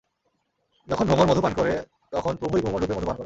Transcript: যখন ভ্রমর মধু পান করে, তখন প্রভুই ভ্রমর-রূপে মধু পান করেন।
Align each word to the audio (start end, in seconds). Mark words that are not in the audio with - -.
যখন 0.87 1.05
ভ্রমর 1.07 1.27
মধু 1.27 1.41
পান 1.41 1.53
করে, 1.53 1.73
তখন 2.11 2.35
প্রভুই 2.35 2.61
ভ্রমর-রূপে 2.61 2.93
মধু 2.93 3.05
পান 3.07 3.15
করেন। 3.17 3.19